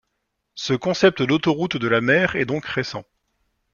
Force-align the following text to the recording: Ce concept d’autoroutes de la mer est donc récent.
Ce 0.55 0.73
concept 0.73 1.21
d’autoroutes 1.21 1.77
de 1.77 1.87
la 1.87 2.01
mer 2.01 2.35
est 2.35 2.45
donc 2.47 2.65
récent. 2.65 3.03